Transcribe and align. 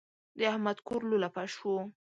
د 0.37 0.39
احمد 0.51 0.77
کور 0.87 1.01
لولپه 1.09 1.43
شو. 1.53 1.75